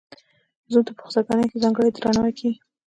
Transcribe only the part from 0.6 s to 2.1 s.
زوم ته په خسرګنۍ کې ځانګړی